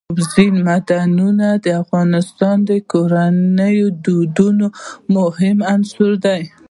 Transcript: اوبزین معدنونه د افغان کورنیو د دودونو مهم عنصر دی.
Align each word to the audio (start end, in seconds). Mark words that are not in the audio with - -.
اوبزین 0.09 0.55
معدنونه 0.67 1.47
د 1.63 1.65
افغان 1.81 2.11
کورنیو 2.91 3.87
د 3.93 3.95
دودونو 4.05 4.65
مهم 5.15 5.57
عنصر 5.73 6.11
دی. 6.25 6.41